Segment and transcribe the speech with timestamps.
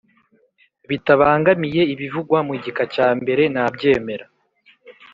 [0.89, 4.25] Bitabangamiye ibivugwa mu gika cya mbere nabyemera